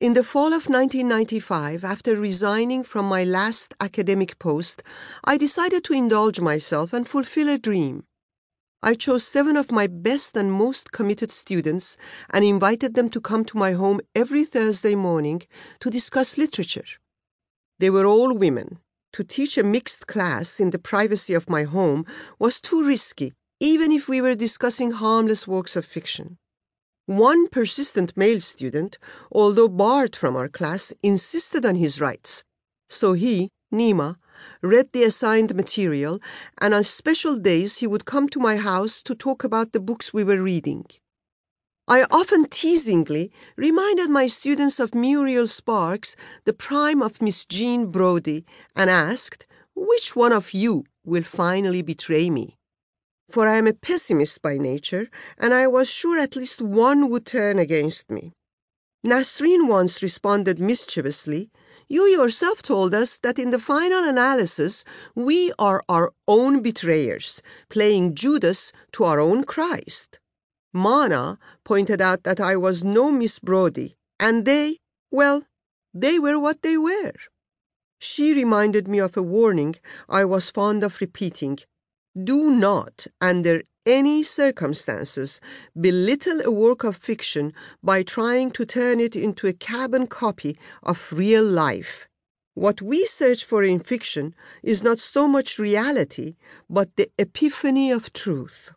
In 0.00 0.14
the 0.14 0.24
fall 0.24 0.54
of 0.54 0.66
1995, 0.66 1.84
after 1.84 2.16
resigning 2.16 2.82
from 2.82 3.04
my 3.04 3.22
last 3.22 3.74
academic 3.80 4.38
post, 4.38 4.82
I 5.24 5.36
decided 5.36 5.84
to 5.84 5.92
indulge 5.92 6.40
myself 6.40 6.94
and 6.94 7.06
fulfill 7.06 7.50
a 7.50 7.58
dream. 7.58 8.04
I 8.82 8.94
chose 8.94 9.26
seven 9.26 9.58
of 9.58 9.70
my 9.70 9.86
best 9.86 10.38
and 10.38 10.50
most 10.50 10.90
committed 10.90 11.30
students 11.30 11.98
and 12.30 12.46
invited 12.46 12.94
them 12.94 13.10
to 13.10 13.20
come 13.20 13.44
to 13.44 13.58
my 13.58 13.72
home 13.72 14.00
every 14.14 14.46
Thursday 14.46 14.94
morning 14.94 15.42
to 15.80 15.90
discuss 15.90 16.38
literature. 16.38 16.86
They 17.78 17.90
were 17.90 18.06
all 18.06 18.34
women. 18.34 18.78
To 19.12 19.22
teach 19.22 19.58
a 19.58 19.62
mixed 19.62 20.06
class 20.06 20.60
in 20.60 20.70
the 20.70 20.78
privacy 20.78 21.34
of 21.34 21.50
my 21.50 21.64
home 21.64 22.06
was 22.38 22.62
too 22.62 22.86
risky, 22.86 23.34
even 23.60 23.92
if 23.92 24.08
we 24.08 24.22
were 24.22 24.34
discussing 24.34 24.92
harmless 24.92 25.46
works 25.46 25.76
of 25.76 25.84
fiction. 25.84 26.38
One 27.10 27.48
persistent 27.48 28.16
male 28.16 28.40
student, 28.40 28.96
although 29.32 29.66
barred 29.66 30.14
from 30.14 30.36
our 30.36 30.48
class, 30.48 30.92
insisted 31.02 31.66
on 31.66 31.74
his 31.74 32.00
rights. 32.00 32.44
So 32.88 33.14
he, 33.14 33.48
Nima, 33.74 34.14
read 34.62 34.92
the 34.92 35.02
assigned 35.02 35.56
material, 35.56 36.20
and 36.58 36.72
on 36.72 36.84
special 36.84 37.36
days 37.36 37.78
he 37.78 37.88
would 37.88 38.04
come 38.04 38.28
to 38.28 38.38
my 38.38 38.54
house 38.58 39.02
to 39.02 39.16
talk 39.16 39.42
about 39.42 39.72
the 39.72 39.80
books 39.80 40.14
we 40.14 40.22
were 40.22 40.40
reading. 40.40 40.84
I 41.88 42.06
often 42.12 42.44
teasingly 42.44 43.32
reminded 43.56 44.08
my 44.08 44.28
students 44.28 44.78
of 44.78 44.94
Muriel 44.94 45.48
Spark's, 45.48 46.14
the 46.44 46.52
prime 46.52 47.02
of 47.02 47.20
Miss 47.20 47.44
Jean 47.44 47.90
Brodie, 47.90 48.44
and 48.76 48.88
asked, 48.88 49.48
Which 49.74 50.14
one 50.14 50.32
of 50.32 50.54
you 50.54 50.84
will 51.04 51.24
finally 51.24 51.82
betray 51.82 52.30
me? 52.30 52.59
For 53.30 53.48
I 53.48 53.56
am 53.56 53.66
a 53.66 53.72
pessimist 53.72 54.42
by 54.42 54.58
nature, 54.58 55.08
and 55.38 55.54
I 55.54 55.66
was 55.66 55.88
sure 55.88 56.18
at 56.18 56.36
least 56.36 56.60
one 56.60 57.08
would 57.10 57.26
turn 57.26 57.58
against 57.58 58.10
me. 58.10 58.32
Nasreen 59.04 59.68
once 59.68 60.02
responded 60.02 60.58
mischievously, 60.58 61.50
You 61.88 62.04
yourself 62.04 62.60
told 62.60 62.94
us 62.94 63.18
that 63.18 63.38
in 63.38 63.50
the 63.50 63.58
final 63.58 64.04
analysis, 64.04 64.84
we 65.14 65.52
are 65.58 65.82
our 65.88 66.12
own 66.28 66.60
betrayers, 66.60 67.42
playing 67.68 68.14
Judas 68.14 68.72
to 68.92 69.04
our 69.04 69.18
own 69.18 69.44
Christ. 69.44 70.20
Mana 70.72 71.38
pointed 71.64 72.00
out 72.00 72.24
that 72.24 72.40
I 72.40 72.56
was 72.56 72.84
no 72.84 73.10
Miss 73.10 73.38
Brodie, 73.38 73.96
and 74.18 74.44
they, 74.44 74.78
well, 75.10 75.46
they 75.94 76.18
were 76.18 76.38
what 76.38 76.62
they 76.62 76.76
were. 76.76 77.14
She 77.98 78.34
reminded 78.34 78.86
me 78.86 78.98
of 78.98 79.16
a 79.16 79.22
warning 79.22 79.76
I 80.08 80.24
was 80.24 80.50
fond 80.50 80.84
of 80.84 81.00
repeating 81.00 81.58
do 82.24 82.50
not, 82.50 83.06
under 83.20 83.62
any 83.86 84.22
circumstances, 84.22 85.40
belittle 85.80 86.40
a 86.42 86.50
work 86.50 86.84
of 86.84 86.96
fiction 86.96 87.52
by 87.82 88.02
trying 88.02 88.50
to 88.52 88.64
turn 88.64 89.00
it 89.00 89.16
into 89.16 89.46
a 89.46 89.52
carbon 89.52 90.06
copy 90.06 90.58
of 90.82 91.12
real 91.12 91.44
life. 91.44 92.08
What 92.54 92.82
we 92.82 93.06
search 93.06 93.44
for 93.44 93.62
in 93.62 93.80
fiction 93.80 94.34
is 94.62 94.82
not 94.82 94.98
so 94.98 95.28
much 95.28 95.58
reality, 95.58 96.36
but 96.68 96.94
the 96.96 97.10
epiphany 97.18 97.90
of 97.90 98.12
truth. 98.12 98.72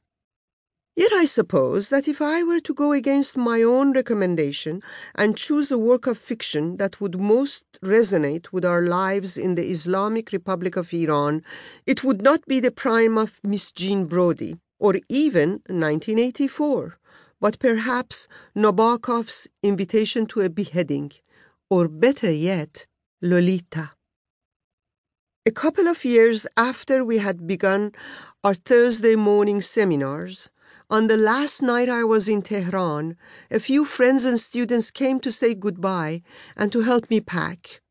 Yet 0.96 1.12
I 1.12 1.26
suppose 1.26 1.90
that 1.90 2.08
if 2.08 2.22
I 2.22 2.44
were 2.44 2.60
to 2.60 2.74
go 2.74 2.92
against 2.92 3.36
my 3.36 3.64
own 3.64 3.94
recommendation 3.94 4.84
and 5.16 5.36
choose 5.36 5.72
a 5.72 5.78
work 5.78 6.06
of 6.06 6.20
fiction 6.20 6.78
that 6.78 7.02
would 7.02 7.20
most 7.20 7.66
resonate 7.84 8.52
with 8.52 8.64
our 8.64 8.84
lives 8.84 9.36
in 9.36 9.56
the 9.56 9.72
Islamic 9.72 10.32
Republic 10.32 10.76
of 10.76 10.94
Iran, 10.94 11.42
it 11.88 12.04
would 12.04 12.22
not 12.22 12.46
be 12.46 12.60
the 12.60 12.70
prime 12.70 13.18
of 13.18 13.40
Miss 13.44 13.72
Jean 13.72 14.06
Brodie, 14.06 14.60
or 14.80 15.00
even 15.10 15.64
1984, 15.68 17.00
but 17.42 17.58
perhaps 17.58 18.28
Nabokov's 18.56 19.48
Invitation 19.64 20.28
to 20.28 20.42
a 20.42 20.50
Beheading, 20.50 21.12
or 21.72 21.88
better 21.88 22.32
yet, 22.32 22.86
Lolita. 23.20 23.94
A 25.46 25.52
couple 25.52 25.88
of 25.88 26.06
years 26.06 26.46
after 26.56 27.04
we 27.04 27.18
had 27.18 27.48
begun 27.48 27.94
our 28.44 28.54
Thursday 28.54 29.16
morning 29.16 29.60
seminars, 29.60 30.52
on 30.94 31.08
the 31.08 31.18
last 31.18 31.64
night 31.64 31.90
I 31.90 32.04
was 32.04 32.30
in 32.30 32.44
Tehran, 32.44 33.18
a 33.50 33.60
few 33.60 33.84
friends 33.84 34.26
and 34.26 34.40
students 34.40 34.92
came 34.92 35.20
to 35.22 35.32
say 35.32 35.56
goodbye 35.56 36.22
and 36.56 36.72
to 36.72 36.82
help 36.82 37.10
me 37.10 37.20
pack. 37.20 37.82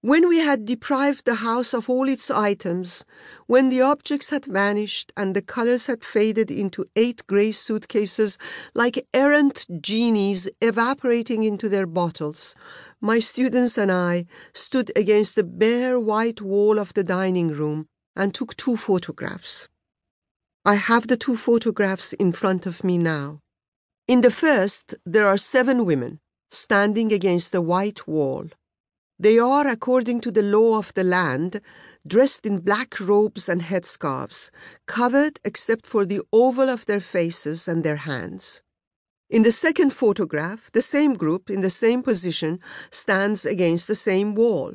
When 0.00 0.28
we 0.28 0.40
had 0.40 0.64
deprived 0.64 1.24
the 1.24 1.36
house 1.36 1.72
of 1.72 1.88
all 1.88 2.08
its 2.08 2.32
items, 2.32 3.04
when 3.46 3.68
the 3.68 3.82
objects 3.82 4.30
had 4.30 4.46
vanished 4.46 5.12
and 5.16 5.36
the 5.36 5.40
colors 5.40 5.86
had 5.86 6.02
faded 6.02 6.50
into 6.50 6.86
eight 6.96 7.24
gray 7.28 7.52
suitcases 7.52 8.38
like 8.74 9.06
errant 9.14 9.64
genies 9.80 10.48
evaporating 10.60 11.44
into 11.44 11.68
their 11.68 11.86
bottles, 11.86 12.56
my 13.00 13.20
students 13.20 13.78
and 13.78 13.92
I 13.92 14.26
stood 14.52 14.90
against 14.96 15.36
the 15.36 15.44
bare 15.44 16.00
white 16.00 16.40
wall 16.40 16.80
of 16.80 16.92
the 16.94 17.04
dining 17.04 17.50
room 17.50 17.86
and 18.16 18.34
took 18.34 18.56
two 18.56 18.76
photographs. 18.76 19.68
I 20.64 20.76
have 20.76 21.08
the 21.08 21.16
two 21.16 21.36
photographs 21.36 22.12
in 22.12 22.30
front 22.30 22.66
of 22.66 22.84
me 22.84 22.96
now. 22.96 23.40
In 24.06 24.20
the 24.20 24.30
first, 24.30 24.94
there 25.04 25.26
are 25.26 25.36
seven 25.36 25.84
women 25.84 26.20
standing 26.52 27.12
against 27.12 27.52
a 27.56 27.60
white 27.60 28.06
wall. 28.06 28.46
They 29.18 29.40
are, 29.40 29.66
according 29.66 30.20
to 30.20 30.30
the 30.30 30.42
law 30.42 30.78
of 30.78 30.94
the 30.94 31.02
land, 31.02 31.60
dressed 32.06 32.46
in 32.46 32.60
black 32.60 33.00
robes 33.00 33.48
and 33.48 33.62
headscarves, 33.62 34.50
covered 34.86 35.40
except 35.44 35.84
for 35.84 36.06
the 36.06 36.22
oval 36.32 36.68
of 36.68 36.86
their 36.86 37.00
faces 37.00 37.66
and 37.66 37.82
their 37.82 37.96
hands. 37.96 38.62
In 39.28 39.42
the 39.42 39.50
second 39.50 39.92
photograph, 39.92 40.70
the 40.72 40.82
same 40.82 41.14
group 41.14 41.50
in 41.50 41.62
the 41.62 41.70
same 41.70 42.04
position 42.04 42.60
stands 42.90 43.44
against 43.44 43.88
the 43.88 43.96
same 43.96 44.36
wall 44.36 44.74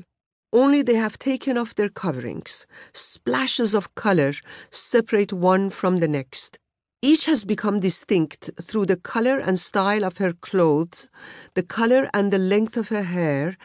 only 0.58 0.82
they 0.82 0.96
have 0.96 1.20
taken 1.20 1.58
off 1.58 1.76
their 1.76 1.90
coverings. 1.90 2.66
Splashes 2.92 3.74
of 3.76 3.94
color 3.96 4.34
separate 4.72 5.32
one 5.32 5.70
from 5.70 5.98
the 5.98 6.08
next. 6.08 6.58
Each 7.02 7.26
has 7.26 7.46
become 7.46 7.80
distinct 7.80 8.50
through 8.60 8.88
the 8.88 8.98
color 8.98 9.38
and 9.38 9.60
style 9.60 10.04
of 10.04 10.18
her 10.18 10.34
clothes, 10.34 11.08
the 11.54 11.62
color 11.62 12.10
and 12.14 12.34
the 12.34 12.40
length 12.40 12.76
of 12.76 12.90
her 12.90 13.04
hair. 13.04 13.56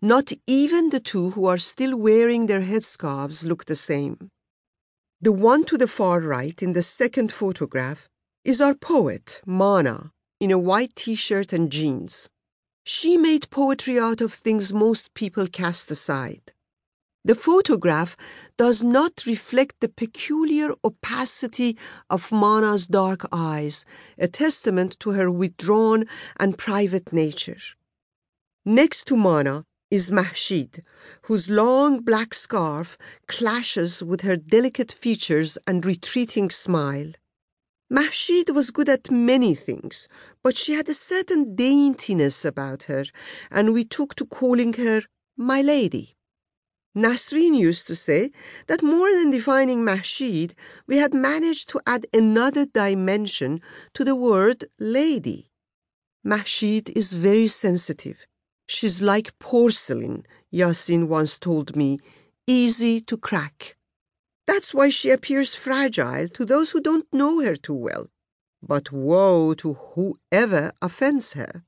Not 0.00 0.30
even 0.46 0.90
the 0.90 1.00
two 1.00 1.30
who 1.30 1.46
are 1.46 1.58
still 1.58 1.96
wearing 1.96 2.46
their 2.46 2.60
headscarves 2.60 3.44
look 3.44 3.64
the 3.64 3.74
same. 3.74 4.28
The 5.20 5.32
one 5.32 5.64
to 5.64 5.76
the 5.76 5.88
far 5.88 6.20
right 6.20 6.62
in 6.62 6.74
the 6.74 6.82
second 6.82 7.32
photograph 7.32 8.08
is 8.44 8.60
our 8.60 8.74
poet, 8.74 9.40
Mana, 9.44 10.12
in 10.38 10.52
a 10.52 10.58
white 10.58 10.94
t 10.94 11.16
shirt 11.16 11.52
and 11.52 11.72
jeans. 11.72 12.28
She 12.88 13.16
made 13.16 13.50
poetry 13.50 13.98
out 13.98 14.20
of 14.20 14.32
things 14.32 14.72
most 14.72 15.12
people 15.12 15.48
cast 15.48 15.90
aside. 15.90 16.52
The 17.24 17.34
photograph 17.34 18.16
does 18.56 18.84
not 18.84 19.26
reflect 19.26 19.80
the 19.80 19.88
peculiar 19.88 20.68
opacity 20.84 21.76
of 22.08 22.30
Mana's 22.30 22.86
dark 22.86 23.26
eyes, 23.32 23.84
a 24.16 24.28
testament 24.28 25.00
to 25.00 25.10
her 25.10 25.32
withdrawn 25.32 26.04
and 26.38 26.56
private 26.56 27.12
nature. 27.12 27.58
Next 28.64 29.08
to 29.08 29.16
Mana 29.16 29.64
is 29.90 30.12
Mahshid, 30.12 30.84
whose 31.22 31.50
long 31.50 32.04
black 32.04 32.34
scarf 32.34 32.96
clashes 33.26 34.00
with 34.00 34.20
her 34.20 34.36
delicate 34.36 34.92
features 34.92 35.58
and 35.66 35.84
retreating 35.84 36.50
smile. 36.50 37.10
Mahshid 37.90 38.50
was 38.50 38.72
good 38.72 38.88
at 38.88 39.12
many 39.12 39.54
things, 39.54 40.08
but 40.42 40.56
she 40.56 40.72
had 40.72 40.88
a 40.88 40.94
certain 40.94 41.54
daintiness 41.54 42.44
about 42.44 42.84
her, 42.84 43.04
and 43.50 43.72
we 43.72 43.84
took 43.84 44.16
to 44.16 44.26
calling 44.26 44.72
her 44.72 45.02
my 45.36 45.62
lady. 45.62 46.16
Nasreen 46.96 47.54
used 47.54 47.86
to 47.86 47.94
say 47.94 48.32
that 48.66 48.82
more 48.82 49.12
than 49.12 49.30
defining 49.30 49.84
Mahshid, 49.84 50.54
we 50.88 50.96
had 50.96 51.14
managed 51.14 51.68
to 51.68 51.80
add 51.86 52.06
another 52.12 52.66
dimension 52.66 53.60
to 53.94 54.02
the 54.02 54.16
word 54.16 54.64
lady. 54.80 55.50
Mahshid 56.24 56.90
is 56.96 57.12
very 57.12 57.46
sensitive. 57.46 58.26
She's 58.66 59.00
like 59.00 59.38
porcelain, 59.38 60.26
Yasin 60.52 61.06
once 61.06 61.38
told 61.38 61.76
me, 61.76 61.98
easy 62.48 63.00
to 63.02 63.16
crack. 63.16 63.75
That's 64.46 64.72
why 64.72 64.88
she 64.90 65.10
appears 65.10 65.54
fragile 65.54 66.28
to 66.28 66.44
those 66.44 66.70
who 66.70 66.80
don't 66.80 67.06
know 67.12 67.40
her 67.42 67.56
too 67.56 67.74
well. 67.74 68.08
But 68.62 68.92
woe 68.92 69.54
to 69.54 69.74
whoever 69.74 70.72
offends 70.80 71.32
her. 71.34 71.64